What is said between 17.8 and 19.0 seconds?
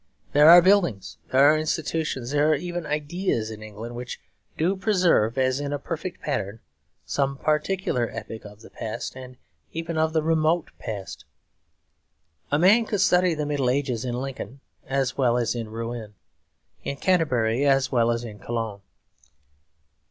well as in Cologne.